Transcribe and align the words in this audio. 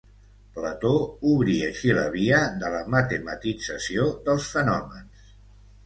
Plató 0.53 0.93
obri 1.33 1.59
així 1.67 1.93
la 1.99 2.07
via 2.17 2.41
de 2.65 2.73
la 2.79 2.83
matematització 2.97 4.11
dels 4.31 4.53
fenòmens. 4.57 5.33